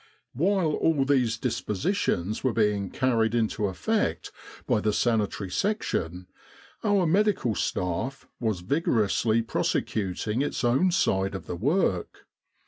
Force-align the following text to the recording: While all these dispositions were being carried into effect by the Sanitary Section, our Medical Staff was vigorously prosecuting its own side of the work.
While 0.33 0.71
all 0.73 1.05
these 1.05 1.37
dispositions 1.37 2.43
were 2.43 2.53
being 2.53 2.89
carried 2.89 3.35
into 3.35 3.67
effect 3.67 4.31
by 4.65 4.81
the 4.81 4.93
Sanitary 4.93 5.51
Section, 5.51 6.25
our 6.83 7.05
Medical 7.05 7.53
Staff 7.53 8.27
was 8.39 8.61
vigorously 8.61 9.43
prosecuting 9.43 10.41
its 10.41 10.63
own 10.63 10.89
side 10.89 11.35
of 11.35 11.45
the 11.45 11.55
work. 11.55 12.25